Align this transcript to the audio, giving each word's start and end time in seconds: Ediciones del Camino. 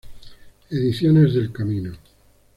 Ediciones 0.71 1.31
del 1.35 1.51
Camino. 1.51 1.93